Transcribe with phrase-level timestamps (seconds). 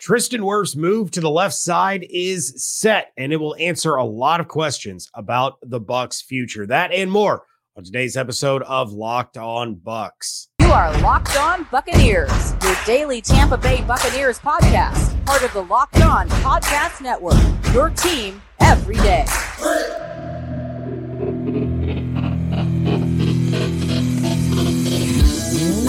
[0.00, 4.40] Tristan Wirfs' move to the left side is set, and it will answer a lot
[4.40, 6.66] of questions about the Bucs' future.
[6.66, 7.44] That and more
[7.76, 10.48] on today's episode of Locked On Bucs.
[10.62, 16.00] You are Locked On Buccaneers, your daily Tampa Bay Buccaneers podcast, part of the Locked
[16.00, 17.36] On Podcast Network.
[17.74, 19.26] Your team every day.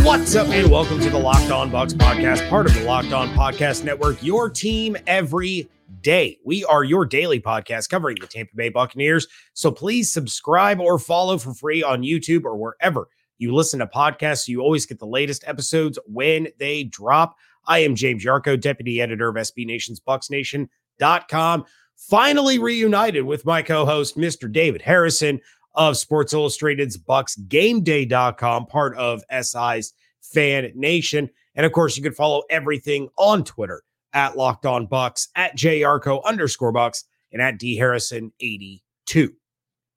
[0.03, 3.29] What's up, and welcome to the Locked On Bucs podcast, part of the Locked On
[3.29, 5.69] Podcast Network, your team every
[6.01, 6.39] day.
[6.43, 9.27] We are your daily podcast covering the Tampa Bay Buccaneers.
[9.53, 14.47] So please subscribe or follow for free on YouTube or wherever you listen to podcasts
[14.47, 17.35] you always get the latest episodes when they drop.
[17.67, 21.65] I am James Yarcho, deputy editor of SB Nation's BucsNation.com.
[21.95, 24.51] Finally reunited with my co-host, Mr.
[24.51, 25.39] David Harrison
[25.75, 31.29] of Sports Illustrated's BucsGameDay.com, part of SI's Fan Nation.
[31.55, 36.23] And of course, you can follow everything on Twitter at Locked On Bucs, at JYarcho
[36.25, 39.33] underscore Bucs, and at D Harrison 82.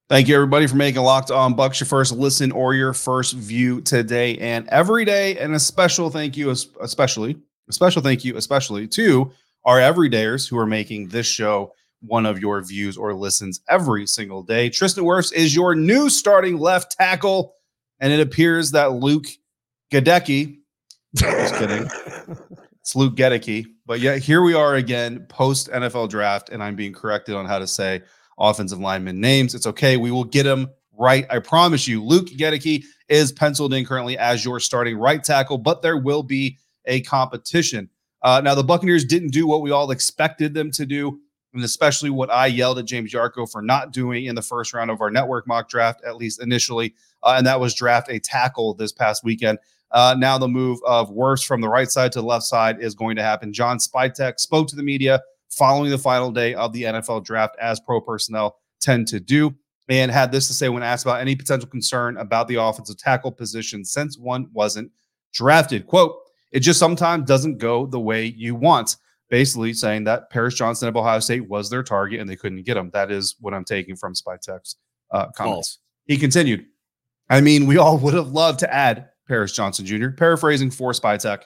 [0.08, 3.80] Thank you, everybody, for making Locked On Bucs your first listen or your first view
[3.80, 5.38] today and every day.
[5.38, 7.38] And a special thank you, especially,
[7.68, 9.32] a special thank you, especially to
[9.64, 11.72] our everydayers who are making this show
[12.06, 14.68] one of your views or listens every single day.
[14.68, 17.54] Tristan Wirfs is your new starting left tackle,
[18.00, 19.26] and it appears that Luke
[19.92, 20.58] Gadecki,
[21.14, 21.88] just kidding,
[22.80, 26.92] it's Luke Goedeke, but yeah, here we are again post NFL draft, and I'm being
[26.92, 28.02] corrected on how to say
[28.38, 29.54] offensive lineman names.
[29.54, 31.26] It's okay, we will get him right.
[31.30, 32.02] I promise you.
[32.02, 36.58] Luke Goedeke is penciled in currently as your starting right tackle, but there will be
[36.86, 37.88] a competition.
[38.22, 41.20] Uh, now, the Buccaneers didn't do what we all expected them to do
[41.54, 44.90] and especially what I yelled at James Yarcho for not doing in the first round
[44.90, 48.74] of our network mock draft, at least initially, uh, and that was draft a tackle
[48.74, 49.58] this past weekend.
[49.92, 52.94] Uh, now the move of Wirfs from the right side to the left side is
[52.94, 53.52] going to happen.
[53.52, 57.78] John Spytek spoke to the media following the final day of the NFL draft, as
[57.78, 59.54] pro personnel tend to do,
[59.88, 63.30] and had this to say when asked about any potential concern about the offensive tackle
[63.30, 64.90] position since one wasn't
[65.32, 65.86] drafted.
[65.86, 66.16] Quote,
[66.50, 68.96] it just sometimes doesn't go the way you want
[69.30, 72.76] basically saying that Paris Johnson of Ohio State was their target and they couldn't get
[72.76, 72.90] him.
[72.92, 74.76] That is what I'm taking from Spytek's
[75.10, 75.36] uh, comments.
[75.36, 75.78] False.
[76.06, 76.66] He continued,
[77.30, 81.42] I mean, we all would have loved to add Paris Johnson Jr., paraphrasing for Spytek,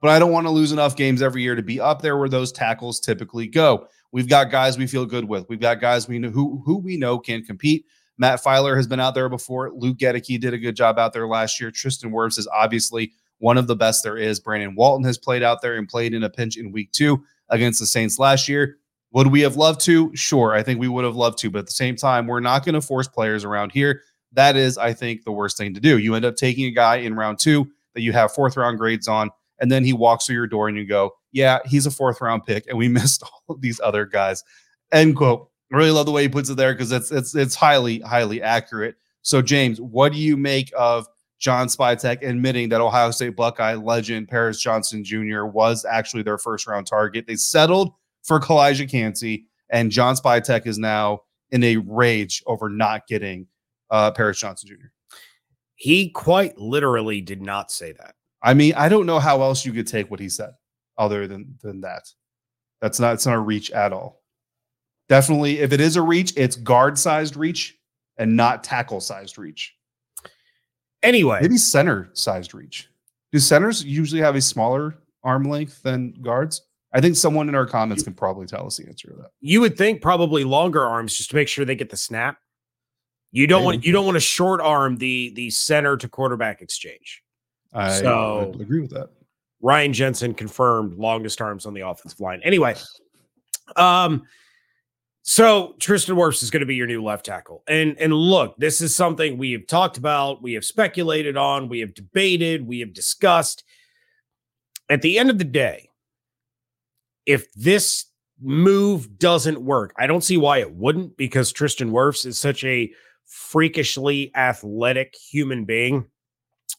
[0.00, 2.28] but I don't want to lose enough games every year to be up there where
[2.28, 3.88] those tackles typically go.
[4.12, 5.48] We've got guys we feel good with.
[5.48, 7.86] We've got guys we know who, who we know can compete.
[8.18, 9.72] Matt Feiler has been out there before.
[9.74, 11.70] Luke Goedeke did a good job out there last year.
[11.70, 14.40] Tristan Wirfs is obviously one of the best there is.
[14.40, 17.80] Brandon Walton has played out there and played in a pinch in week two against
[17.80, 18.78] the Saints last year.
[19.12, 20.14] Would we have loved to?
[20.16, 20.54] Sure.
[20.54, 21.50] I think we would have loved to.
[21.50, 24.02] But at the same time, we're not going to force players around here.
[24.32, 25.98] That is, I think, the worst thing to do.
[25.98, 29.06] You end up taking a guy in round two that you have fourth round grades
[29.06, 29.30] on,
[29.60, 32.44] and then he walks through your door and you go, Yeah, he's a fourth round
[32.44, 34.42] pick, and we missed all of these other guys.
[34.92, 35.48] End quote.
[35.72, 38.42] I really love the way he puts it there because it's it's it's highly, highly
[38.42, 38.96] accurate.
[39.22, 41.06] So, James, what do you make of
[41.38, 45.44] John Spytek admitting that Ohio State Buckeye legend Paris Johnson Jr.
[45.44, 47.26] was actually their first round target.
[47.26, 53.06] They settled for Calijah Kancey, and John Spytek is now in a rage over not
[53.06, 53.46] getting
[53.90, 54.86] uh, Paris Johnson Jr.
[55.76, 58.14] He quite literally did not say that.
[58.42, 60.52] I mean, I don't know how else you could take what he said
[60.98, 62.08] other than than that.
[62.80, 64.22] That's not it's not a reach at all.
[65.08, 67.76] Definitely, if it is a reach, it's guard sized reach
[68.16, 69.74] and not tackle sized reach.
[71.04, 72.88] Anyway, maybe center sized reach.
[73.32, 76.62] Do centers usually have a smaller arm length than guards?
[76.92, 79.30] I think someone in our comments can probably tell us the answer to that.
[79.40, 82.38] You would think probably longer arms just to make sure they get the snap.
[83.32, 83.64] You don't maybe.
[83.66, 87.22] want you don't want to short arm the the center to quarterback exchange.
[87.72, 89.10] I so, agree with that.
[89.60, 92.40] Ryan Jensen confirmed longest arms on the offensive line.
[92.44, 92.76] Anyway,
[93.74, 94.22] um,
[95.26, 97.64] so Tristan Wirfs is going to be your new left tackle.
[97.66, 101.80] And and look, this is something we have talked about, we have speculated on, we
[101.80, 103.64] have debated, we have discussed.
[104.90, 105.88] At the end of the day,
[107.24, 108.04] if this
[108.38, 112.92] move doesn't work, I don't see why it wouldn't because Tristan Wirfs is such a
[113.24, 116.04] freakishly athletic human being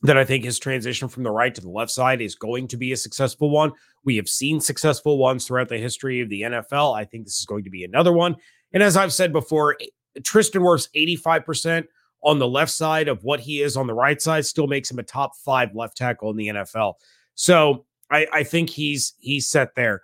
[0.03, 2.77] that I think his transition from the right to the left side is going to
[2.77, 3.71] be a successful one.
[4.03, 6.95] We have seen successful ones throughout the history of the NFL.
[6.95, 8.35] I think this is going to be another one.
[8.73, 9.85] And as I've said before, eh,
[10.23, 11.85] Tristan Wirfs 85%
[12.23, 14.99] on the left side of what he is on the right side still makes him
[14.99, 16.95] a top five left tackle in the NFL.
[17.35, 20.01] So I, I think he's he's set there.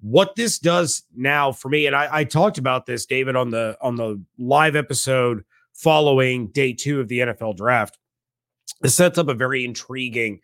[0.00, 3.76] What this does now for me, and I, I talked about this, David, on the
[3.80, 7.98] on the live episode following day two of the NFL draft
[8.82, 10.40] it sets up a very intriguing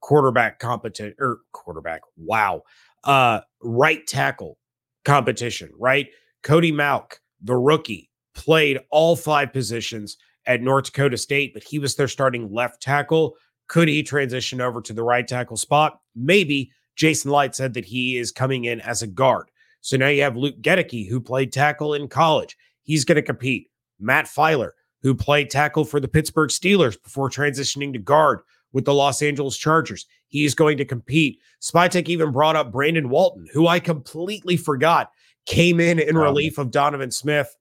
[0.00, 2.00] quarterback competent or quarterback.
[2.16, 2.62] Wow.
[3.04, 4.58] uh, right tackle
[5.04, 6.08] competition, right?
[6.42, 10.16] Cody Mauch, the rookie, played all five positions
[10.46, 13.34] at North Dakota State, but he was their starting left tackle.
[13.68, 16.00] Could he transition over to the right tackle spot?
[16.14, 16.72] Maybe.
[16.94, 19.50] Jason Licht said that he is coming in as a guard.
[19.80, 22.56] So now you have Luke Goedeke, who played tackle in college.
[22.82, 23.68] He's going to compete.
[23.98, 24.72] Matt Feiler,
[25.02, 28.40] who played tackle for the Pittsburgh Steelers before transitioning to guard
[28.72, 30.06] with the Los Angeles Chargers.
[30.28, 31.40] He's going to compete.
[31.60, 35.10] Spytek even brought up Brandon Walton, who I completely forgot
[35.44, 37.54] came in in relief of Donovan Smith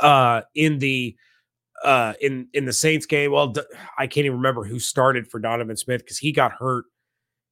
[0.00, 1.16] uh, in the
[1.84, 3.32] uh, in in the Saints game.
[3.32, 3.52] Well,
[3.98, 6.86] I can't even remember who started for Donovan Smith because he got hurt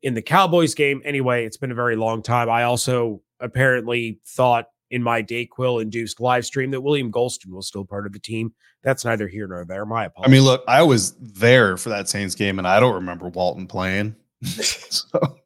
[0.03, 1.03] in the Cowboys game.
[1.05, 2.49] Anyway, it's been a very long time.
[2.49, 7.85] I also apparently thought in my Dayquil induced live stream that William Gholston was still
[7.85, 8.53] part of the team.
[8.85, 9.87] That's neither here nor there.
[9.87, 10.31] My apologies.
[10.31, 13.67] I mean, look, I was there for that Saints game, and I don't remember Walton
[13.67, 14.15] playing.
[14.43, 15.39] so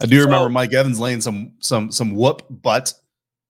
[0.00, 2.94] I do so, remember Mike Evans laying some some some whoop butt.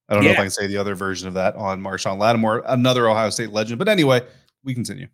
[0.09, 0.31] I don't yeah.
[0.31, 3.31] know if I can say the other version of that on Marshon Lattimore, another Ohio
[3.31, 3.79] State legend.
[3.79, 4.23] But anyway,
[4.65, 5.07] we continue.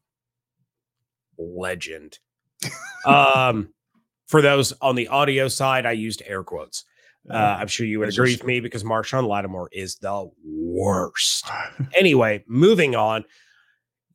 [1.39, 2.19] Legend.
[3.07, 3.69] um,
[4.27, 6.85] for those on the audio side, I used air quotes.
[7.29, 11.47] Uh, I'm sure you would agree with me because Marshon Lattimore is the worst.
[11.95, 13.25] anyway, moving on.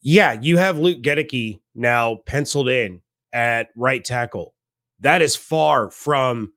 [0.01, 4.53] Yeah, you have Luke Goedeke now penciled in at right tackle.
[4.99, 6.53] That is far from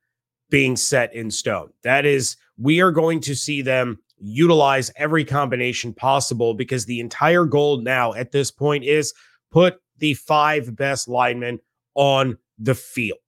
[0.50, 1.70] being set in stone.
[1.82, 7.44] That is, we are going to see them utilize every combination possible because the entire
[7.44, 9.12] goal now at this point is
[9.50, 11.58] put the five best linemen
[11.94, 13.18] on the field.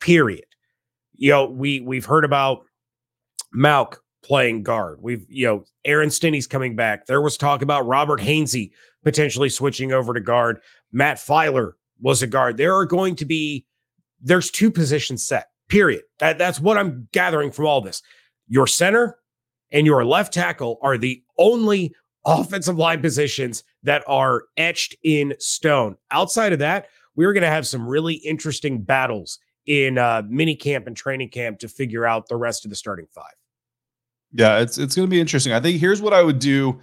[0.00, 0.44] Period
[1.22, 2.64] you know, we we've heard about
[3.54, 4.98] Mauch playing guard.
[5.00, 7.06] We've, you know, Aaron Stinnie's coming back.
[7.06, 8.72] There was talk about Robert Hainsey
[9.04, 10.58] potentially switching over to guard.
[10.90, 12.56] Matt Feiler was a guard.
[12.56, 13.64] There are going to be
[14.20, 15.46] there's two positions set.
[15.68, 16.02] Period.
[16.18, 18.02] That that's what I'm gathering from all this.
[18.48, 19.16] Your center
[19.70, 21.94] and your left tackle are the only
[22.26, 25.94] offensive line positions that are etched in stone.
[26.10, 30.86] Outside of that, we're going to have some really interesting battles in uh, mini camp
[30.86, 33.34] and training camp to figure out the rest of the starting five.
[34.32, 35.52] Yeah, it's it's going to be interesting.
[35.52, 36.80] I think here's what I would do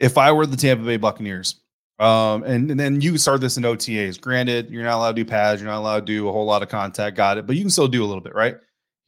[0.00, 1.56] if I were the Tampa Bay Buccaneers.
[1.98, 4.20] Um, and, and then you start this in OTAs.
[4.20, 6.62] Granted, you're not allowed to do pads, you're not allowed to do a whole lot
[6.62, 8.56] of contact, got it, but you can still do a little bit, right?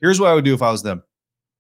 [0.00, 1.02] Here's what I would do if I was them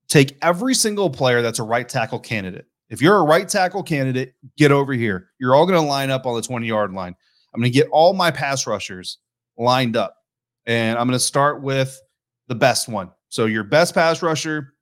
[0.08, 2.66] take every single player that's a right tackle candidate.
[2.90, 5.30] If you're a right tackle candidate, get over here.
[5.40, 7.16] You're all going to line up on the 20 yard line.
[7.52, 9.18] I'm going to get all my pass rushers
[9.56, 10.16] lined up.
[10.66, 12.00] And I'm going to start with
[12.48, 13.10] the best one.
[13.28, 14.74] So your best pass rusher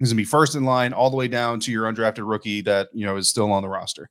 [0.00, 2.62] is going to be first in line all the way down to your undrafted rookie
[2.62, 4.08] that, you know, is still on the roster.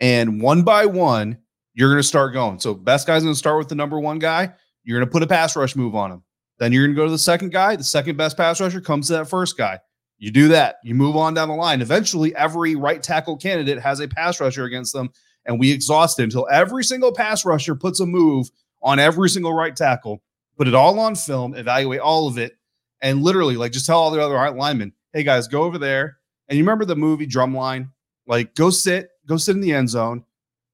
[0.00, 1.38] And one by one,
[1.74, 2.58] you're going to start going.
[2.58, 4.52] So best guy's going to start with the number one guy.
[4.84, 6.22] You're going to put a pass rush move on him.
[6.58, 7.76] Then you're going to go to the second guy.
[7.76, 9.78] The second best pass rusher comes to that first guy.
[10.18, 10.76] You do that.
[10.82, 11.80] You move on down the line.
[11.80, 15.10] Eventually, every right tackle candidate has a pass rusher against them,
[15.46, 18.50] and we exhaust it until every single pass rusher puts a move
[18.82, 20.20] on every single right tackle
[20.58, 22.58] put it all on film, evaluate all of it,
[23.00, 26.18] and literally like just tell all the other linemen, hey guys, go over there.
[26.48, 27.90] And you remember the movie Drumline?
[28.26, 30.24] Like go sit, go sit in the end zone.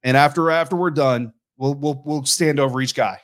[0.02, 3.20] And after after we're done, we'll we'll we'll stand over each guy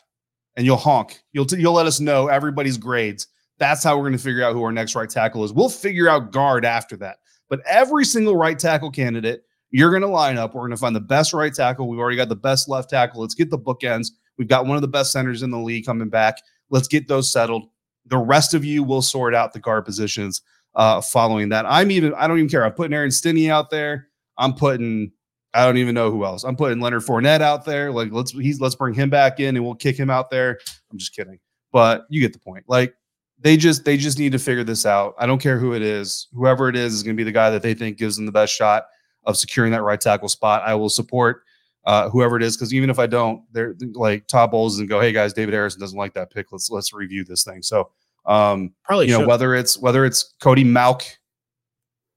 [0.56, 1.22] and you'll honk.
[1.32, 3.26] You'll t- you'll let us know everybody's grades.
[3.58, 5.52] That's how we're going to figure out who our next right tackle is.
[5.52, 7.18] We'll figure out guard after that.
[7.49, 10.54] But every single right tackle candidate, you're going to line up.
[10.54, 11.88] We're going to find the best right tackle.
[11.88, 13.20] We've already got the best left tackle.
[13.20, 14.12] Let's get the bookends.
[14.40, 16.38] We've got one of the best centers in the league coming back.
[16.70, 17.64] Let's get those settled.
[18.06, 20.40] The rest of you will sort out the guard positions
[20.75, 21.66] uh, following that.
[21.68, 22.64] I'm even, I don't even care.
[22.64, 24.09] I'm putting Aaron Stinnie out there.
[24.38, 25.12] I'm putting,
[25.52, 26.44] I don't even know who else.
[26.44, 27.92] I'm putting Leonard Fournette out there.
[27.92, 30.59] Like, let's, he's, let's bring him back in and we'll kick him out there.
[30.90, 31.38] I'm just kidding.
[31.70, 32.64] But you get the point.
[32.66, 32.94] Like,
[33.42, 35.16] they just they just need to figure this out.
[35.18, 36.28] I don't care who it is.
[36.32, 38.32] Whoever it is is going to be the guy that they think gives them the
[38.32, 38.87] best shot
[39.25, 40.62] of securing that right tackle spot.
[40.64, 41.42] I will support
[41.84, 45.00] uh, whoever it is, because even if I don't, they're like Todd Bowles and go,
[45.00, 46.52] hey guys, David Harrison doesn't like that pick.
[46.52, 47.62] Let's let's review this thing.
[47.62, 47.90] So
[48.26, 51.04] um, probably you know whether it's whether it's Cody Mauch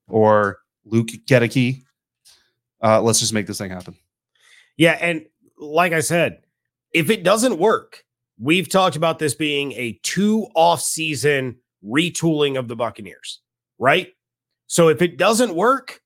[0.08, 1.84] or Luke Goedeke,
[2.84, 3.96] uh, let's just make this thing happen.
[4.78, 5.26] Yeah, and
[5.58, 6.42] like I said,
[6.94, 8.04] if it doesn't work,
[8.40, 13.40] we've talked about this being a two off season retooling of the Buccaneers,
[13.80, 14.10] right?
[14.68, 16.02] So if it doesn't work,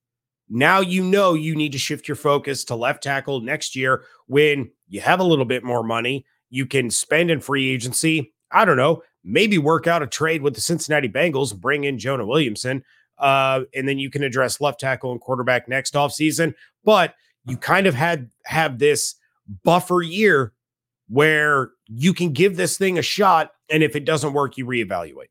[0.50, 4.72] now you know you need to shift your focus to left tackle next year when
[4.88, 6.26] you have a little bit more money.
[6.50, 8.34] You can spend in free agency.
[8.52, 12.26] I don't know, maybe work out a trade with the Cincinnati Bengals, bring in Jonah
[12.26, 12.84] Williamson,
[13.18, 16.54] uh, and then you can address left tackle and quarterback next offseason.
[16.86, 17.14] But
[17.46, 19.16] you kind of had have this
[19.64, 20.54] buffer year
[21.10, 25.30] where you can give this thing a shot, and if it doesn't work, you reevaluate.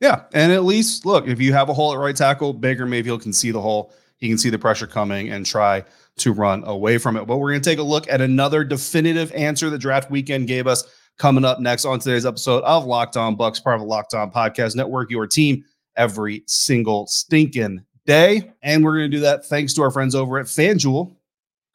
[0.00, 3.20] Yeah, and at least look if you have a hole at right tackle, Baker Mayfield
[3.22, 3.92] can see the hole.
[4.20, 5.84] He can see the pressure coming and try
[6.18, 7.26] to run away from it.
[7.26, 10.66] But we're going to take a look at another definitive answer the draft weekend gave
[10.66, 10.84] us
[11.18, 14.30] coming up next on today's episode of Locked On Bucs, part of the Locked On
[14.30, 15.64] Podcast Network, your team
[15.96, 18.52] every single stinking day.
[18.62, 21.14] And we're going to do that thanks to our friends over at FanDuel.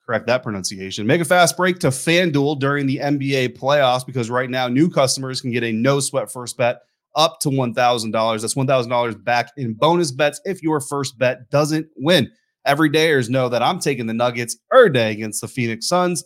[0.05, 1.07] Correct that pronunciation.
[1.07, 5.41] Make a fast break to FanDuel during the NBA playoffs because right now new customers
[5.41, 6.81] can get a no sweat first bet
[7.15, 8.41] up to $1,000.
[8.41, 12.29] That's $1,000 back in bonus bets if your first bet doesn't win.
[12.67, 16.23] Everydayers know that I'm taking the Nuggets every day against the Phoenix Suns,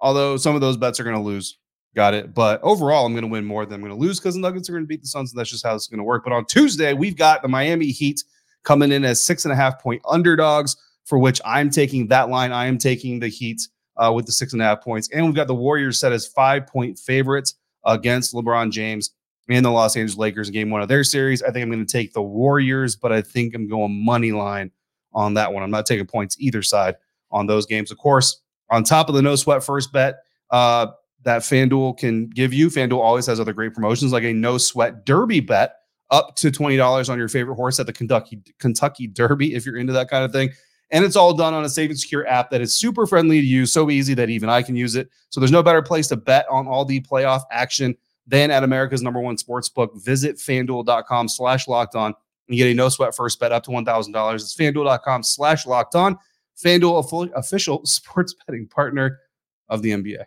[0.00, 1.58] although some of those bets are going to lose.
[1.94, 2.32] Got it.
[2.32, 4.68] But overall, I'm going to win more than I'm going to lose because the Nuggets
[4.68, 6.24] are going to beat the Suns, and that's just how it's going to work.
[6.24, 8.24] But on Tuesday, we've got the Miami Heat
[8.64, 12.52] coming in as six and a half point underdogs, for which I'm taking that line.
[12.52, 13.60] I am taking the Heat
[13.98, 15.10] uh, with the six and a half points.
[15.12, 19.10] And we've got the Warriors set as five point favorites against LeBron James
[19.48, 21.42] and the Los Angeles Lakers in game one of their series.
[21.42, 24.70] I think I'm going to take the Warriors, but I think I'm going money line
[25.12, 25.62] on that one.
[25.62, 26.96] I'm not taking points either side
[27.30, 27.90] on those games.
[27.90, 30.16] Of course, on top of the no sweat first bet,
[30.50, 30.88] uh,
[31.24, 32.68] that FanDuel can give you.
[32.68, 35.76] FanDuel always has other great promotions like a no sweat derby bet
[36.10, 39.92] up to $20 on your favorite horse at the Kentucky Kentucky Derby if you're into
[39.94, 40.50] that kind of thing.
[40.90, 43.46] And it's all done on a safe and secure app that is super friendly to
[43.46, 45.08] use, so easy that even I can use it.
[45.30, 47.96] So there's no better place to bet on all the playoff action
[48.26, 49.92] than at America's number one sports book.
[49.96, 52.14] Visit fanduel.com slash locked on
[52.48, 54.34] and get a no sweat first bet up to $1,000.
[54.34, 56.18] It's fanduel.com slash locked on.
[56.62, 59.18] FanDuel, official sports betting partner
[59.68, 60.24] of the NBA.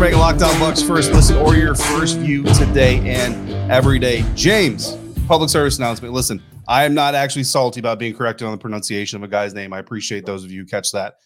[0.00, 4.24] Making Locked On Bucs first listen or your first view today and every day.
[4.34, 4.96] James,
[5.28, 6.14] public service announcement.
[6.14, 9.52] Listen, I am not actually salty about being corrected on the pronunciation of a guy's
[9.52, 9.74] name.
[9.74, 11.16] I appreciate those of you who catch that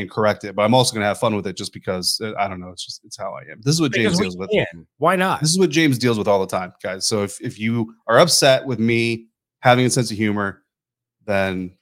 [0.00, 2.32] and correct it, but I'm also going to have fun with it just because uh,
[2.38, 2.70] I don't know.
[2.70, 3.60] It's just it's how I am.
[3.62, 4.50] This is what James deals with.
[4.98, 5.40] Why not?
[5.40, 7.06] This is what James deals with all the time, guys.
[7.06, 9.26] So if if you are upset with me
[9.60, 10.62] having a sense of humor,
[11.26, 11.76] then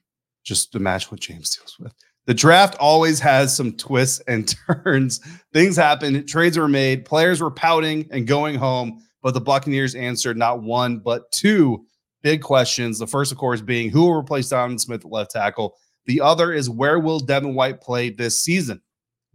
[0.45, 1.92] just imagine what James deals with.
[2.26, 4.54] The draft always has some twists and
[4.85, 5.21] turns.
[5.52, 10.37] Things happen, trades were made, players were pouting and going home, but the Buccaneers answered
[10.37, 11.85] not one, but two
[12.23, 12.99] big questions.
[12.99, 15.76] The first, of course, being who will replace Donovan Smith at left tackle.
[16.06, 18.80] The other is where will Devin White play this season?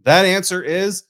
[0.04, 1.04] That answer is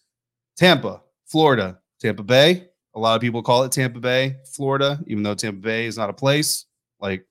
[0.57, 2.69] Tampa, Florida, Tampa Bay.
[2.95, 6.11] A lot of people call it Tampa Bay, Florida, even though Tampa Bay is not
[6.11, 6.67] a place
[7.01, 7.27] like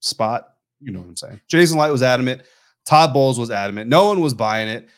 [0.00, 0.48] spot.
[0.80, 1.40] You know what I'm saying?
[1.48, 2.42] Jason Licht was adamant.
[2.84, 3.90] Todd Bowles was adamant.
[3.90, 4.88] No one was buying it.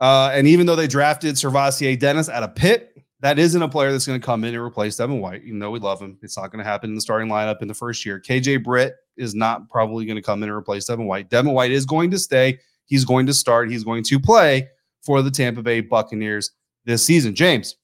[0.00, 2.91] Uh, and even though they drafted SirVocea Dennis at a pit,
[3.22, 5.44] that isn't a player that's going to come in and replace Devin White.
[5.44, 6.18] You know, we love him.
[6.22, 8.20] It's not going to happen in the starting lineup in the first year.
[8.20, 11.30] KJ Britt is not probably going to come in and replace Devin White.
[11.30, 12.58] Devin White is going to stay.
[12.84, 13.70] He's going to start.
[13.70, 14.68] He's going to play
[15.02, 16.50] for the Tampa Bay Buccaneers
[16.84, 17.32] this season.
[17.32, 17.76] James,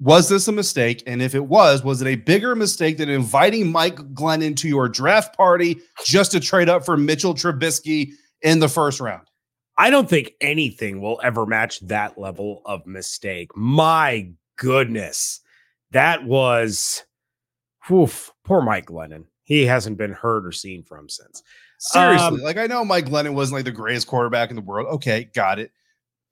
[0.00, 1.02] was this a mistake?
[1.06, 4.88] And if it was, was it a bigger mistake than inviting Mike Glennon to your
[4.88, 9.26] draft party just to trade up for Mitchell Trubisky in the first round?
[9.78, 13.50] I don't think anything will ever match that level of mistake.
[13.54, 15.40] My goodness.
[15.92, 17.04] That was
[17.90, 19.24] oof, poor Mike Glennon.
[19.44, 21.42] He hasn't been heard or seen from since.
[21.78, 24.88] Seriously, um, like I know Mike Glennon wasn't like the greatest quarterback in the world.
[24.88, 25.70] Okay, got it.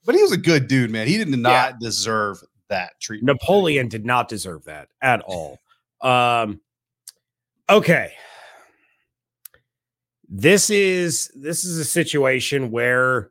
[0.04, 1.06] But he was a good dude, man.
[1.06, 1.76] He did not yeah.
[1.80, 3.40] deserve that treatment.
[3.40, 5.58] Napoleon did not deserve that at all.
[6.00, 6.60] Um,
[7.68, 8.12] okay.
[10.28, 13.30] This is this is a situation where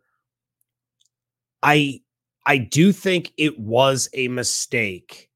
[1.61, 2.01] I
[2.45, 5.29] I do think it was a mistake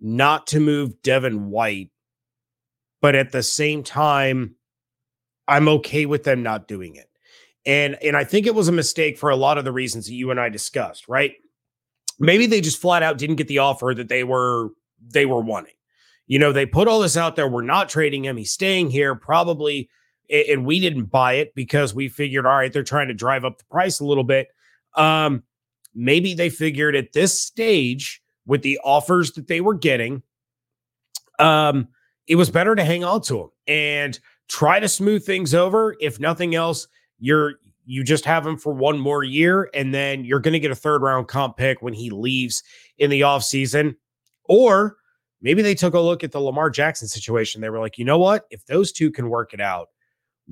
[0.00, 1.90] not to move Devin White,
[3.00, 4.54] but at the same time,
[5.46, 7.08] I'm okay with them not doing it.
[7.66, 10.14] And and I think it was a mistake for a lot of the reasons that
[10.14, 11.34] you and I discussed, right?
[12.18, 14.70] Maybe they just flat out didn't get the offer that they were
[15.06, 15.74] they were wanting.
[16.26, 17.48] You know, they put all this out there.
[17.48, 18.36] We're not trading him.
[18.36, 19.90] He's staying here, probably.
[20.30, 23.58] And we didn't buy it because we figured, all right, they're trying to drive up
[23.58, 24.46] the price a little bit.
[24.94, 25.42] Um,
[25.94, 30.22] maybe they figured at this stage with the offers that they were getting,
[31.38, 31.88] um,
[32.26, 35.96] it was better to hang on to him and try to smooth things over.
[36.00, 36.86] If nothing else,
[37.18, 37.54] you're
[37.86, 40.76] you just have him for one more year and then you're going to get a
[40.76, 42.62] third round comp pick when he leaves
[42.98, 43.96] in the offseason.
[44.44, 44.96] Or
[45.42, 47.60] maybe they took a look at the Lamar Jackson situation.
[47.60, 48.46] They were like, you know what?
[48.50, 49.88] If those two can work it out,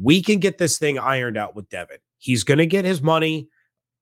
[0.00, 1.98] we can get this thing ironed out with Devin.
[2.16, 3.48] He's going to get his money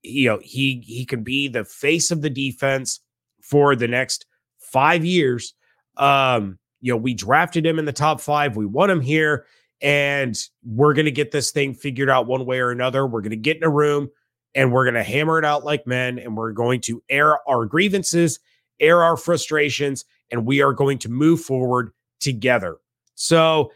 [0.03, 3.01] you know, he he can be the face of the defense
[3.43, 4.27] for the next
[4.59, 5.55] five years.
[5.97, 8.57] Um, you know, we drafted him in the top five.
[8.57, 9.47] We want him here,
[9.81, 13.07] and we're gonna get this thing figured out one way or another.
[13.07, 14.11] We're gonna get in a room
[14.57, 18.41] and we're to hammer it out like men and we're going to air our grievances,
[18.81, 22.79] air our frustrations, and we are going to move forward together.
[23.15, 23.71] So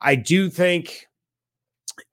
[0.00, 1.06] I do think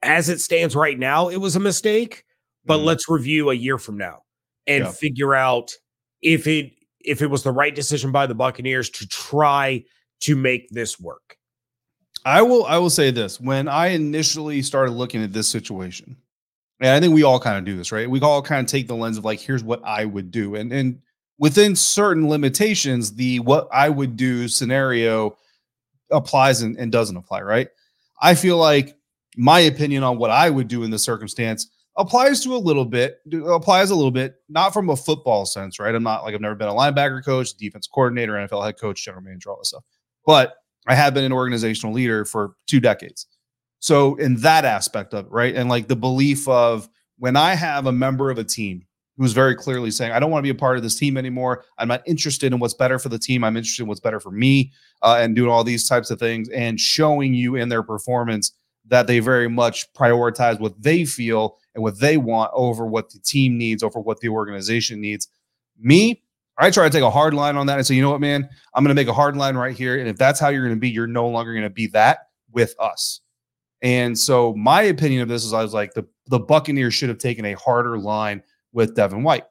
[0.04, 2.26] as it stands right now, it was a mistake,
[2.66, 2.86] but mm.
[2.86, 4.20] let's review a year from now
[4.68, 4.92] and yeah.
[4.92, 5.72] figure out
[6.22, 6.72] if it
[7.04, 9.84] if it was the right decision by the Buccaneers to try
[10.22, 11.38] to make this work.
[12.26, 13.40] I will I will say this.
[13.40, 16.16] When I initially started looking at this situation,
[16.80, 18.10] and I think we all kind of do this, right?
[18.10, 20.56] We all kind of take the lens of like, here's what I would do.
[20.56, 21.02] And and
[21.40, 25.38] within certain limitations, the what I would do scenario
[26.12, 27.68] applies and, and doesn't apply, right?
[28.22, 28.96] I feel like
[29.36, 31.68] my opinion on what I would do in this circumstance
[32.02, 35.94] applies to a little bit, applies a little bit, not from a football sense, right?
[35.94, 39.24] I'm not like I've never been a linebacker coach, defense coordinator, NFL head coach, general
[39.24, 39.84] manager, all this stuff.
[40.26, 40.56] But
[40.88, 43.28] I have been an organizational leader for two decades.
[43.80, 45.56] So in that aspect of it, right?
[45.56, 48.86] And like the belief of when I have a member of a team
[49.18, 51.66] who's very clearly saying, I don't want to be a part of this team anymore.
[51.78, 53.44] I'm not interested in what's better for the team.
[53.44, 56.50] I'm interested in what's better for me uh, and doing all these types of things
[56.50, 58.54] and showing you in their performance
[58.88, 63.20] that they very much prioritize what they feel and what they want over what the
[63.20, 65.28] team needs, over what the organization needs.
[65.80, 66.22] Me,
[66.58, 68.48] I try to take a hard line on that and say, you know what, man,
[68.76, 70.00] I'm going to make a hard line right here.
[70.00, 72.28] And if that's how you're going to be, you're no longer going to be that
[72.52, 73.22] with us.
[73.82, 77.18] And so my opinion of this is I was like, the, the Buccaneers should have
[77.18, 79.46] taken a harder line with Devin White.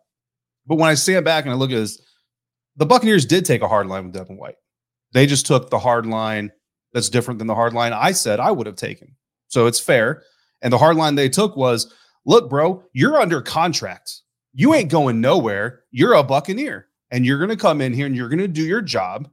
[0.67, 2.01] But when I stand back and I look at this,
[2.77, 4.55] the Buccaneers did take a hard line with Devin White.
[5.13, 6.53] They just took the hard line
[6.93, 9.17] that's different than the hard line I said I would have taken.
[9.49, 10.23] So it's fair.
[10.63, 11.93] And the hard line they took was
[12.25, 14.23] look, bro, you're under contract.
[14.53, 15.83] You ain't going nowhere.
[15.91, 18.63] You're a Buccaneer and you're going to come in here and you're going to do
[18.63, 19.29] your job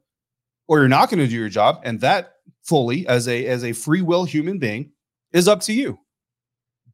[0.68, 1.82] or you're not going to do your job.
[1.84, 4.92] And that fully as a as a free will human being
[5.32, 6.00] is up to you.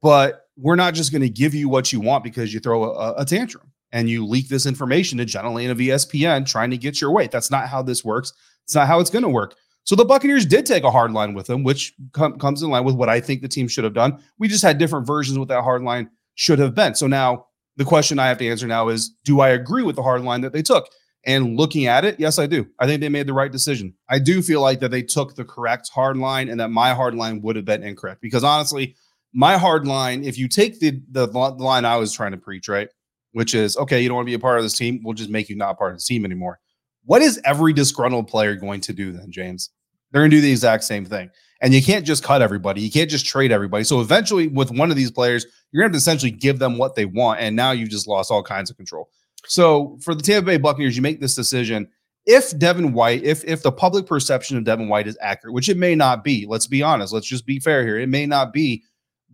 [0.02, 3.14] But we're not just going to give you what you want because you throw a,
[3.16, 7.02] a, tantrum and you leak this information to Jenna Laine of ESPN trying to get
[7.02, 7.28] your way.
[7.28, 8.34] That's not how this works.
[8.66, 9.56] It's not how it's going to work.
[9.86, 12.86] So the Buccaneers did take a hard line with him, which com- comes in line
[12.86, 14.20] with what I think the team should have done.
[14.38, 16.96] We just had different versions what that hard line should have been.
[16.96, 20.04] So now the question I have to answer now is do I agree with the
[20.04, 20.90] hard line that they took?
[21.26, 22.68] And looking at it, yes, I do.
[22.80, 23.94] I think they made the right decision.
[24.10, 27.16] I do feel like that they took the correct hard line and that my hard
[27.16, 28.22] line would have been incorrect.
[28.22, 28.96] Because honestly,
[29.34, 32.68] my hard line, if you take the, the, the line I was trying to preach,
[32.68, 32.90] right,
[33.32, 35.30] which is okay, you don't want to be a part of this team, we'll just
[35.30, 36.60] make you not part of the team anymore.
[37.06, 39.70] What is every disgruntled player going to do then, James?
[40.12, 41.30] They're going to do the exact same thing.
[41.62, 42.82] And you can't just cut everybody.
[42.82, 43.84] You can't just trade everybody.
[43.84, 47.06] So eventually, with one of these players, you're going to essentially give them what they
[47.06, 47.40] want.
[47.40, 49.10] And now you've just lost all kinds of control.
[49.46, 51.90] So for the Tampa Bay Buccaneers, you make this decision.
[52.26, 55.78] If Devin White, if if the public perception of Devin White is accurate, which it
[55.78, 58.00] may not be, let's be honest, let's just be fair here.
[58.00, 58.84] It may not be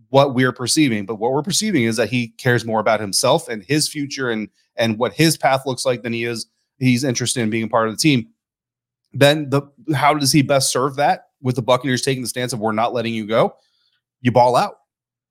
[0.08, 3.62] what we're perceiving, but what we're perceiving is that he cares more about himself and
[3.62, 6.46] his future and and what his path looks like than he is
[6.80, 8.28] he's interested in being a part of the team.
[9.12, 9.62] Then the
[9.94, 12.92] how does he best serve that with the Buccaneers taking the stance of we're not
[12.92, 13.54] letting you go?
[14.20, 14.74] You ball out.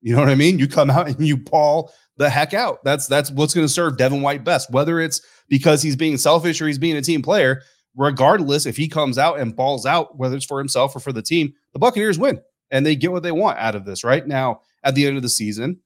[0.01, 0.59] You know what I mean?
[0.59, 2.83] You come out and you ball the heck out.
[2.83, 4.71] That's that's what's going to serve Devin White best.
[4.71, 7.61] Whether it's because he's being selfish or he's being a team player,
[7.95, 11.21] regardless, if he comes out and balls out, whether it's for himself or for the
[11.21, 12.39] team, the Buccaneers win
[12.71, 14.03] and they get what they want out of this.
[14.03, 15.79] Right now, at the end of the season,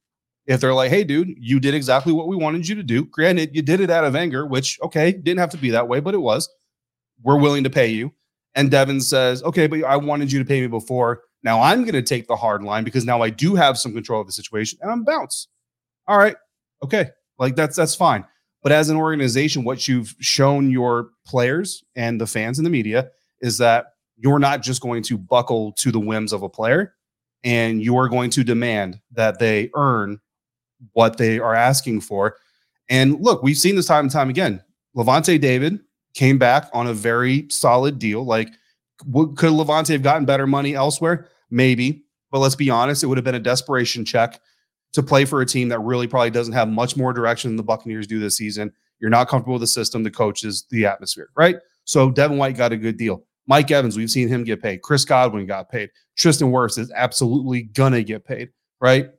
[0.46, 3.56] if they're like, "Hey, dude, you did exactly what we wanted you to do," granted,
[3.56, 6.14] you did it out of anger, which okay, didn't have to be that way, but
[6.14, 6.50] it was.
[7.22, 8.14] We're willing to pay you.
[8.56, 11.24] And Devin says, "Okay, but I wanted you to pay me before.
[11.44, 14.22] Now I'm going to take the hard line because now I do have some control
[14.22, 15.48] of the situation, and I'm bounce."
[16.08, 16.36] all right,
[16.84, 18.26] okay, like that's that's fine.
[18.62, 23.10] But as an organization, what you've shown your players and the fans and the media
[23.42, 26.94] is that you're not just going to buckle to the whims of a player
[27.44, 30.20] and you're going to demand that they earn
[30.92, 32.38] what they are asking for.
[32.90, 34.62] And look, we've seen this time and time again.
[34.96, 35.80] Lavonte David
[36.14, 38.26] came back on a very solid deal.
[38.26, 38.50] Like,
[39.00, 41.30] could Lavonte have gotten better money elsewhere?
[41.50, 42.06] Maybe.
[42.32, 44.40] But let's be honest, it would have been a desperation check
[44.94, 47.64] to play for a team that really probably doesn't have much more direction than the
[47.64, 48.72] Buccaneers do this season.
[49.00, 51.58] You're not comfortable with the system, the coaches, the atmosphere, right?
[51.86, 53.24] So Devin White got a good deal.
[53.48, 54.82] Mike Evans, we've seen him get paid.
[54.82, 55.90] Chris Godwin got paid.
[56.16, 59.10] Tristan Wirfs is absolutely gonna get paid, right?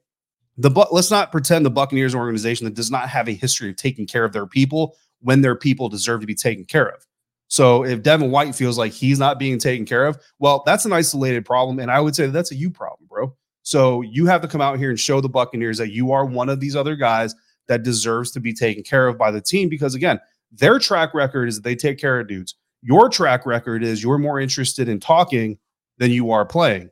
[0.57, 3.77] The but let's not pretend the Buccaneers organization that does not have a history of
[3.77, 7.05] taking care of their people when their people deserve to be taken care of.
[7.49, 10.93] So if Devin White feels like he's not being taken care of, well, that's an
[10.93, 13.35] isolated problem, and I would say that's a you problem, bro.
[13.62, 16.49] So you have to come out here and show the Buccaneers that you are one
[16.49, 17.35] of these other guys
[17.67, 19.69] that deserves to be taken care of by the team.
[19.69, 20.21] Because again,
[20.53, 22.57] their track record is that they take care of dudes.
[22.83, 25.59] Your track record is you're more interested in talking
[25.99, 26.90] than you are playing.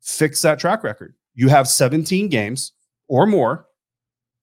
[0.00, 1.14] Fix that track record.
[1.34, 2.72] You have 17 games
[3.12, 3.66] or more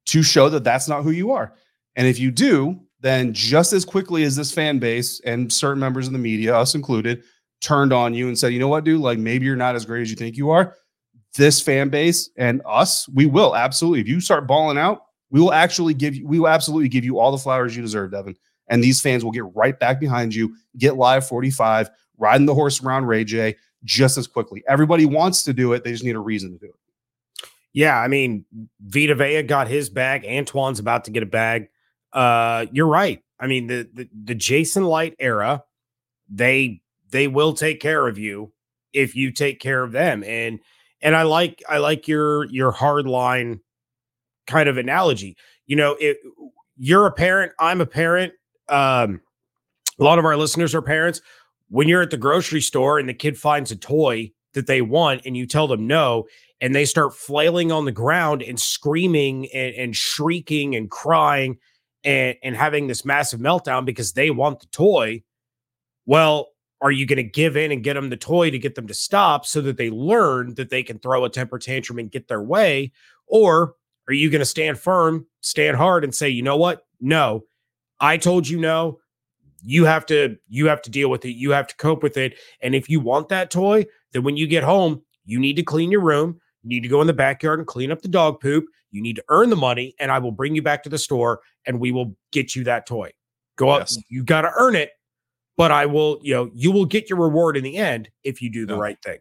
[0.06, 1.56] to show that that's not who you are.
[1.96, 6.06] And if you do, then just as quickly as this fan base and certain members
[6.06, 7.24] of the media, us included,
[7.62, 10.04] turned on you and said, you know what, dude, like maybe you're not as great
[10.04, 10.76] as you think you are.
[11.36, 14.02] This fan base and us, we will absolutely.
[14.02, 15.02] If you start balling out,
[15.32, 18.12] we will actually give you, we will absolutely give you all the flowers you deserve,
[18.12, 18.36] Devin.
[18.68, 22.84] And these fans will get right back behind you, get live 45, riding the horse
[22.84, 24.64] around Ray J just as quickly.
[24.68, 25.84] Everybody wants to do it.
[25.84, 26.76] They just need a reason to do it.
[27.80, 28.44] Yeah, I mean,
[28.82, 30.26] Vita Vea got his bag.
[30.26, 31.70] Antoine's about to get a bag.
[32.12, 33.24] Uh, you're right.
[33.40, 35.64] I mean, the, the the Jason Licht era,
[36.28, 38.52] they they will take care of you
[38.92, 40.26] if you take care of them.
[40.26, 40.60] And
[41.02, 43.62] and I like I like your your hard line
[44.46, 45.38] kind of analogy.
[45.66, 46.18] You know, it,
[46.76, 48.34] you're a parent, I'm a parent.
[48.68, 49.22] Um,
[49.98, 51.22] a lot of our listeners are parents.
[51.70, 55.22] When you're at the grocery store and the kid finds a toy that they want
[55.26, 56.26] and you tell them no,
[56.62, 61.58] and they start flailing on the ground and screaming and, and shrieking and crying
[62.04, 65.24] and, and having this massive meltdown because they want the toy.
[66.06, 66.50] Well,
[66.82, 68.94] are you going to give in and get them the toy to get them to
[68.94, 72.42] stop so that they learn that they can throw a temper tantrum and get their
[72.42, 72.92] way?
[73.28, 73.76] Or
[74.08, 76.86] are you going to stand firm, stand hard and say, you know what?
[77.02, 77.44] No,
[78.00, 79.00] I told you no.
[79.62, 81.32] You have to you have to deal with it.
[81.32, 82.36] You have to cope with it.
[82.62, 85.92] And if you want that toy, then when you get home, you need to clean
[85.92, 86.40] your room.
[86.64, 88.66] You need to go in the backyard and clean up the dog poop.
[88.92, 91.42] You need to earn the money, and I will bring you back to the store
[91.66, 93.12] and we will get you that toy.
[93.58, 93.82] Go up.
[93.82, 93.98] Yes.
[94.10, 94.92] You got to earn it,
[95.58, 98.50] but I will, you know, you will get your reward in the end if you
[98.50, 98.82] do the yeah.
[98.82, 99.20] right thing.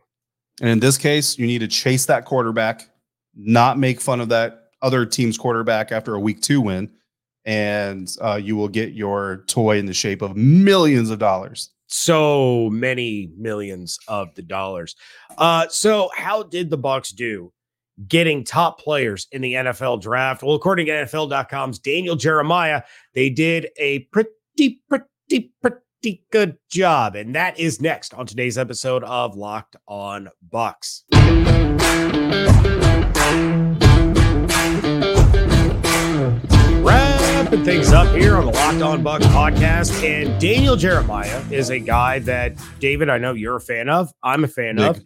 [0.60, 2.88] And in this case, you need to chase that quarterback,
[3.34, 6.90] not make fun of that other team's quarterback after a week two win,
[7.44, 11.70] and uh, you will get your toy in the shape of millions of dollars.
[11.88, 14.94] So many millions of the dollars.
[15.36, 17.52] Uh, so how did the Bucs do
[18.06, 20.42] getting top players in the NFL draft?
[20.42, 22.82] Well, according to NFL.com's Daniel Jeremiah,
[23.14, 27.16] they did a pretty, pretty, pretty good job.
[27.16, 31.04] And that is next on today's episode of Locked on Bucs.
[37.48, 40.04] Wrapping things up here on the Locked On Bucs podcast.
[40.06, 44.12] And Daniel Jeremiah is a guy that, David, I know you're a fan of.
[44.22, 44.98] I'm a fan Nick.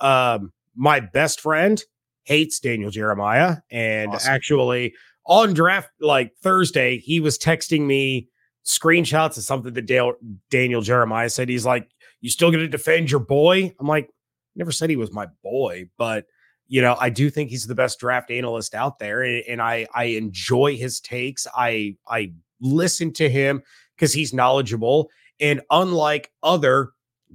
[0.00, 0.40] of.
[0.40, 1.80] Um, my best friend
[2.24, 3.58] hates Daniel Jeremiah.
[3.70, 4.32] And awesome.
[4.32, 8.28] actually, on draft like Thursday, he was texting me
[8.66, 10.14] screenshots of something that Dale,
[10.50, 11.48] Daniel Jeremiah said.
[11.48, 11.88] He's like,
[12.20, 13.72] You still going to defend your boy?
[13.78, 14.10] I'm like,
[14.56, 16.24] Never said he was my boy, but
[16.70, 19.88] you know, I do think he's the best draft analyst out there, and, and I
[19.92, 21.46] I enjoy his takes.
[21.54, 23.62] I I listen to him
[23.96, 26.92] because he's knowledgeable, and unlike other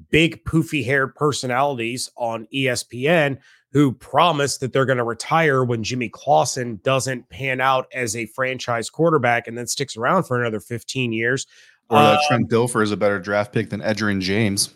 [0.10, 3.38] big poofy haired personalities on ESPN
[3.74, 8.26] who promise that they're going to retire when Jimmy Clausen doesn't pan out as a
[8.28, 11.46] franchise quarterback and then sticks around for another 15 years.
[11.90, 14.74] Or that um, Trent Dilfer is a better draft pick than Edgerrin James.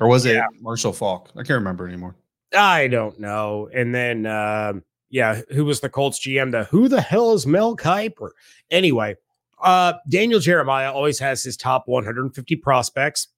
[0.00, 0.40] Or was yeah.
[0.40, 1.30] it Marshall Faulk?
[1.34, 2.16] I can't remember anymore.
[2.54, 3.68] I don't know.
[3.74, 4.74] And then, uh,
[5.10, 6.50] yeah, who was the Colts GM?
[6.52, 8.30] The who the hell is Mel Kiper?
[8.70, 9.16] Anyway,
[9.62, 13.28] uh, Daniel Jeremiah always has his top 150 prospects.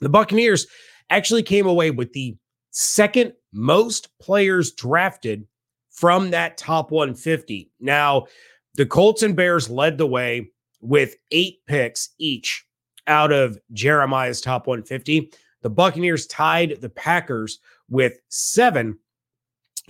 [0.00, 0.66] The Buccaneers
[1.10, 2.36] actually came away with the
[2.70, 5.46] second most players drafted
[5.90, 7.70] from that top 150.
[7.80, 8.26] Now,
[8.74, 12.64] the Colts and Bears led the way with eight picks each
[13.08, 15.32] out of Jeremiah's top 150.
[15.62, 17.58] The Buccaneers tied the Packers
[17.88, 18.98] with seven.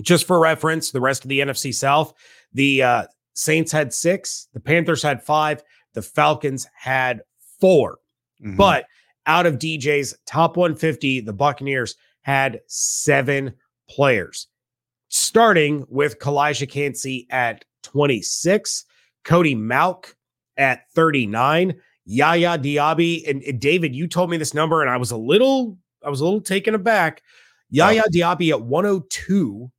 [0.01, 2.15] Just for reference, the rest of the NFC South,
[2.53, 5.63] the uh, Saints had six, the Panthers had five,
[5.95, 7.23] the Falcons had
[7.61, 7.99] 4
[8.41, 8.57] mm-hmm.
[8.57, 8.87] But
[9.27, 13.53] out of DJ's top 150, the Buccaneers had seven
[13.89, 14.49] players,
[15.09, 18.85] starting with Calijah Kancey at 26,
[19.25, 20.15] Cody Mauch
[20.57, 23.29] at 39, Yaya Diaby.
[23.29, 26.21] And, and, David, you told me this number, and I was a little, I was
[26.21, 27.23] a little taken aback.
[27.71, 28.03] Yaya.
[28.13, 29.71] Diaby at 102,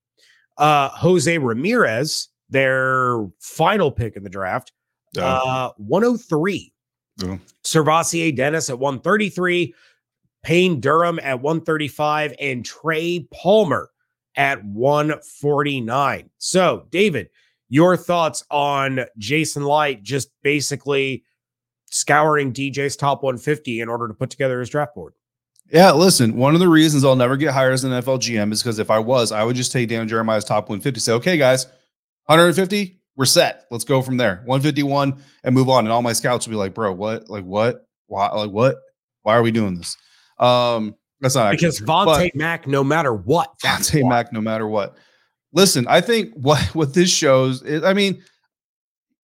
[0.58, 4.72] uh, Jose Ramirez, their final pick in the draft,
[5.18, 6.74] uh, 103.
[7.24, 7.40] Oh.
[7.64, 9.74] SirVocea Dennis at 133,
[10.44, 13.90] Payne Durham at 135, and Trey Palmer
[14.36, 16.30] at 149.
[16.38, 17.30] So, David,
[17.68, 21.24] your thoughts on Jason Licht just basically
[21.92, 25.14] scouring DJ's top 150 in order to put together his draft board?
[25.72, 28.64] Yeah, listen, one of the reasons I'll never get hired as an NFL GM is
[28.64, 31.66] because if I was, I would just take Dan Jeremiah's top 150, say, okay, guys,
[32.26, 33.66] 150, we're set.
[33.70, 34.42] Let's go from there.
[34.46, 35.86] 151 and move on.
[35.86, 37.30] And all my scouts will be like, bro, what?
[37.30, 37.86] Like, what?
[38.08, 38.30] Why?
[38.30, 38.78] Like, what?
[39.24, 39.96] Why are we doing this?
[40.40, 44.96] Um, that's not because Vontae Mack, no matter what, Vontae Mack, no matter what.
[45.52, 48.24] Listen, I think what what this shows is, I mean,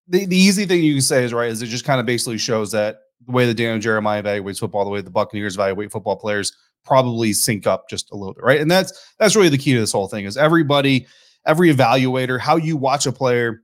[0.07, 2.37] the, the easy thing you can say is right is it just kind of basically
[2.37, 6.15] shows that the way that Daniel Jeremiah evaluates football, the way the Buccaneers evaluate football
[6.15, 8.61] players probably sync up just a little bit, right?
[8.61, 11.07] And that's that's really the key to this whole thing is everybody,
[11.45, 13.63] every evaluator, how you watch a player,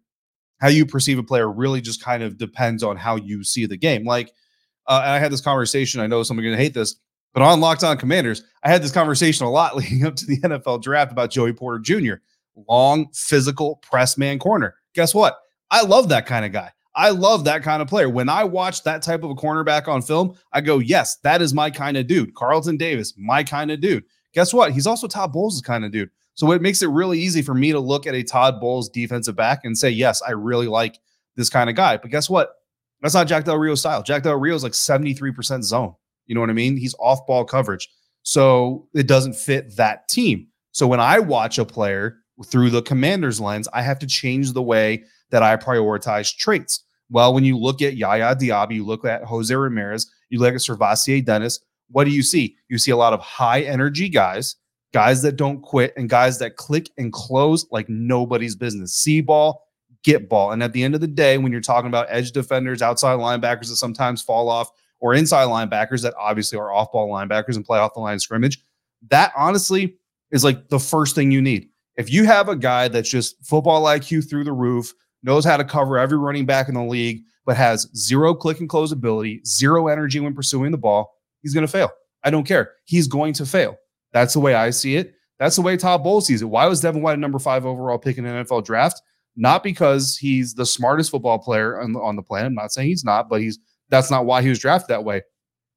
[0.60, 3.78] how you perceive a player really just kind of depends on how you see the
[3.78, 4.06] game.
[4.06, 4.32] Like,
[4.88, 6.02] uh, I had this conversation.
[6.02, 6.95] I know someone's going to hate this,
[7.34, 10.39] but on Locked On Commanders, I had this conversation a lot leading up to the
[10.41, 12.15] NFL draft about Joey Porter Jr.
[12.67, 14.76] Long, physical press man corner.
[14.93, 15.38] Guess what?
[15.69, 16.71] I love that kind of guy.
[16.95, 18.10] I love that kind of player.
[18.10, 21.54] When I watch that type of a cornerback on film, I go, yes, that is
[21.54, 22.36] my kind of dude.
[22.36, 24.04] Carlton Davis, my kind of dude.
[24.34, 24.71] Guess what?
[24.71, 26.10] He's also Todd Bowles' kind of dude.
[26.34, 29.36] So it makes it really easy for me to look at a Todd Bowles defensive
[29.36, 30.99] back and say, yes, I really like
[31.36, 31.97] this kind of guy.
[31.97, 32.56] But guess what?
[33.01, 34.04] That's not Jack Del Rio style.
[34.04, 35.93] Jack Del Rio is like 73% zone.
[36.27, 36.77] You know what I mean?
[36.77, 37.89] He's off ball coverage.
[38.23, 40.47] So it doesn't fit that team.
[40.71, 44.62] So when I watch a player through the commander's lens, I have to change the
[44.62, 46.84] way that I prioritize traits.
[47.10, 50.62] Well, when you look at Yaya Diaby, you look at Jose Ramirez, you look at
[50.62, 52.56] SirVocea Dennis, what do you see?
[52.69, 54.56] You see a lot of high energy guys,
[54.93, 58.93] guys that don't quit, and guys that click and close like nobody's business.
[58.93, 59.67] See ball,
[60.04, 60.51] get ball.
[60.51, 63.67] And at the end of the day, when you're talking about edge defenders, outside linebackers
[63.67, 67.80] that sometimes fall off, or inside linebackers that obviously are off ball linebackers and play
[67.80, 68.63] off the line of scrimmage,
[69.10, 69.97] that honestly
[70.32, 71.69] is like the first thing you need.
[71.97, 75.63] If you have a guy that's just football IQ through the roof, knows how to
[75.63, 79.88] cover every running back in the league, but has zero click and close ability, zero
[79.88, 81.91] energy when pursuing the ball, he's going to fail.
[82.23, 82.73] I don't care.
[82.86, 83.77] He's going to fail.
[84.13, 85.15] That's the way I see it.
[85.39, 86.45] That's the way Todd Bowles sees it.
[86.45, 89.01] Why was Devin White a number five overall pick in an NFL draft?
[89.36, 92.47] Not because he's the smartest football player on the, on the planet.
[92.47, 93.58] I'm not saying he's not, but he's
[93.89, 95.21] that's not why he was drafted that way.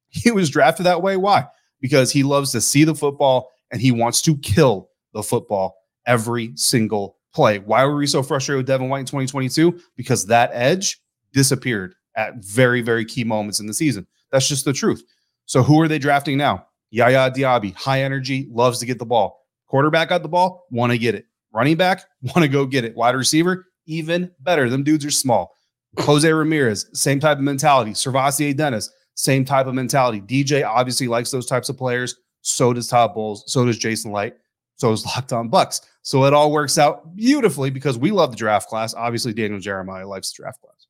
[0.09, 1.17] He was drafted that way.
[1.17, 1.45] Why?
[1.81, 5.75] Because he loves to see the football and he wants to kill the football
[6.05, 7.59] every single play.
[7.59, 9.79] Why were we so frustrated with Devin White in 2022?
[9.95, 10.99] Because that edge
[11.33, 14.07] disappeared at very, very key moments in the season.
[14.31, 15.03] That's just the truth.
[15.45, 16.65] So who are they drafting now?
[16.91, 19.45] Yaya Diaby, high energy, loves to get the ball.
[19.67, 21.25] Quarterback got the ball, want to get it.
[21.51, 22.95] Running back, want to go get it.
[22.95, 24.69] Wide receiver, even better.
[24.69, 25.55] Them dudes are small.
[25.99, 27.91] Jose Ramirez, same type of mentality.
[27.91, 30.21] SirVocea Dennis, same type of mentality.
[30.21, 32.15] DJ obviously likes those types of players.
[32.41, 33.43] So does Todd Bowles.
[33.51, 34.37] So does Jason Licht.
[34.75, 35.81] So is Locked On Bucs.
[36.01, 38.93] So it all works out beautifully because we love the draft class.
[38.93, 40.87] Obviously, Daniel Jeremiah likes the draft class.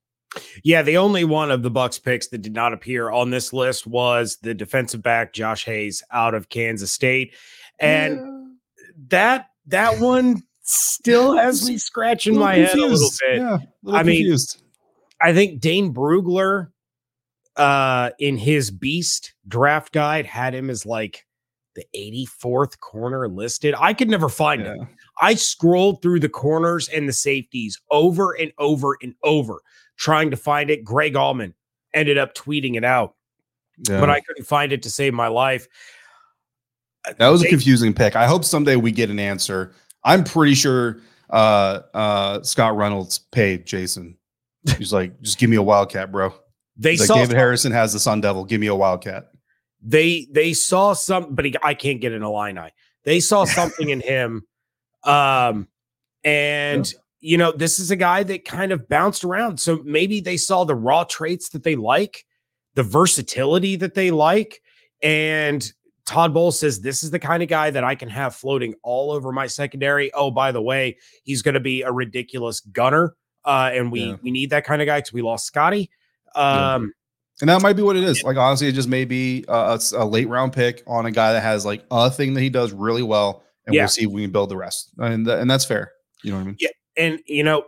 [0.64, 3.88] Yeah, the only one of the Bucs picks that did not appear on this list
[3.88, 7.34] was the defensive back Josh Hayes out of Kansas State,
[7.80, 8.44] and yeah.
[9.10, 12.74] that that one still has me scratching my confused.
[12.76, 13.38] head a little bit.
[13.38, 14.58] Yeah, little I confused.
[14.60, 14.72] mean,
[15.22, 16.72] I think Dane Brugler,
[17.56, 21.26] uh, in his Beast draft guide, had him as like
[21.76, 23.76] the 84th corner listed.
[23.78, 24.74] I could never find yeah.
[24.74, 24.80] it.
[25.22, 29.62] I scrolled through the corners and the safeties over and over and over
[29.98, 30.84] trying to find it.
[30.84, 31.54] Greg Auman
[31.94, 33.16] ended up tweeting it out,
[33.88, 34.00] yeah.
[34.00, 35.68] but I couldn't find it to save my life.
[37.06, 38.16] Uh, that was they, a confusing pick.
[38.16, 39.74] I hope someday we get an answer.
[40.04, 44.18] I'm pretty sure uh, uh, Scott Reynolds paid Jason.
[44.78, 46.34] He's like, just give me a wildcat, bro.
[46.78, 48.44] They like David Harrison has the Sun Devil.
[48.44, 49.30] Give me a wildcat
[49.86, 52.72] they they saw some, but he, I can't get an Illini.
[53.04, 54.44] They saw something in him,
[55.04, 55.68] um,
[56.24, 57.00] and yeah.
[57.22, 59.60] you know this is a guy that kind of bounced around.
[59.60, 62.26] So maybe they saw the raw traits that they like,
[62.74, 64.60] the versatility that they like,
[65.04, 65.72] and
[66.08, 69.12] Todd Bowles says this is the kind of guy that I can have floating all
[69.12, 70.12] over my secondary.
[70.14, 74.16] Oh, by the way, he's going to be a ridiculous gunner, uh, and we yeah.
[74.24, 75.92] we need that kind of guy because we lost Scotty.
[76.34, 76.92] Um,
[77.42, 78.24] and that might be what it is.
[78.24, 81.42] Like honestly, it just may be a, a, late round pick on a guy that
[81.42, 83.82] has like a thing that he does really well, and yeah.
[83.82, 84.92] we'll see if we can build the rest.
[84.98, 85.92] And th- and that's fair.
[86.24, 86.58] You know what I mean?
[86.60, 86.70] Yeah.
[86.98, 87.66] And you know,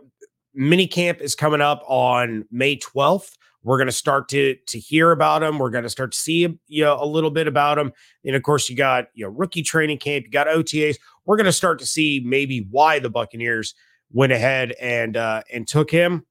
[0.54, 3.36] mini camp is coming up on May twelfth.
[3.62, 5.58] We're going to start to to hear about him.
[5.58, 7.92] We're going to start to see you know a little bit about him.
[8.24, 10.24] And of course, you got you know rookie training camp.
[10.24, 10.96] You got OTAs.
[11.26, 13.74] We're going to start to see maybe why the Buccaneers
[14.10, 16.24] went ahead and uh, and took him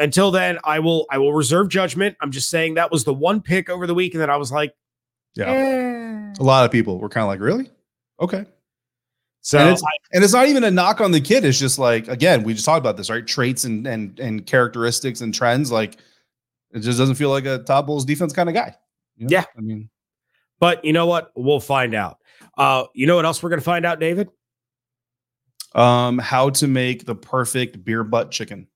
[0.00, 2.16] until then, I will I will reserve judgment.
[2.20, 4.50] I'm just saying that was the one pick over the week, and then I was
[4.50, 4.74] like,
[5.34, 6.34] yeah, eh.
[6.38, 7.70] a lot of people were kind of like, really,
[8.20, 8.46] okay.
[9.42, 11.44] So and it's, I, and it's, not even a knock on the kid.
[11.44, 13.26] It's just like again, we just talked about this, right?
[13.26, 15.70] Traits and and and characteristics and trends.
[15.70, 15.96] Like
[16.72, 18.74] it just doesn't feel like a Todd Bowles defense kind of guy.
[19.16, 19.30] You know?
[19.30, 19.88] Yeah, I mean,
[20.58, 21.32] but you know what?
[21.34, 22.18] We'll find out.
[22.56, 24.28] Uh, you know what else we're gonna find out, David?
[25.74, 28.66] Um, how to make the perfect beer butt chicken.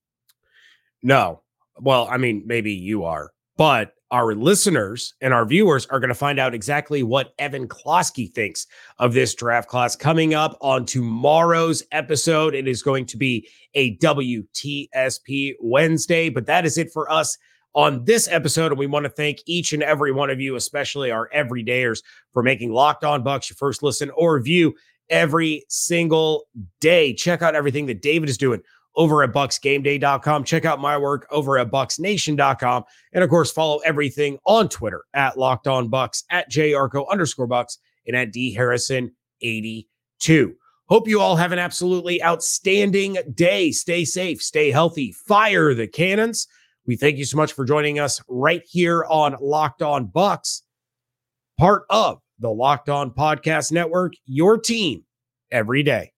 [1.04, 1.42] No.
[1.78, 6.14] Well, I mean, maybe you are, but our listeners and our viewers are going to
[6.14, 8.66] find out exactly what Evan Klosky thinks
[8.98, 12.54] of this draft class coming up on tomorrow's episode.
[12.54, 17.36] It is going to be a WTSP Wednesday, but that is it for us
[17.74, 18.72] on this episode.
[18.72, 22.42] And we want to thank each and every one of you, especially our everydayers, for
[22.42, 24.74] making Locked On Bucs your first listen or view
[25.10, 26.44] every single
[26.80, 27.12] day.
[27.12, 28.62] Check out everything that David is doing
[28.96, 30.44] over at bucsgameday.com.
[30.44, 32.85] Check out my work over at bucsnation.com.
[33.12, 37.78] And of course, follow everything on Twitter at locked on bucs, at JYarcho underscore Bucs,
[38.07, 40.54] and at d harrison 82.
[40.87, 43.70] Hope you all have an absolutely outstanding day.
[43.70, 46.46] Stay safe, stay healthy, fire the cannons.
[46.87, 50.61] We thank you so much for joining us right here on Locked On Bucs,
[51.59, 55.04] part of the Locked On Podcast Network, your team
[55.50, 56.12] every day.